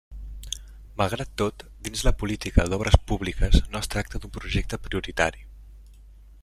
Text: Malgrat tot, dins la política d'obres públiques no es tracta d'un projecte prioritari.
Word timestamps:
Malgrat 1.01 1.33
tot, 1.41 1.65
dins 1.87 2.01
la 2.07 2.13
política 2.23 2.65
d'obres 2.73 2.99
públiques 3.11 3.61
no 3.75 3.83
es 3.85 3.93
tracta 3.97 4.23
d'un 4.23 4.35
projecte 4.39 4.81
prioritari. 4.89 5.45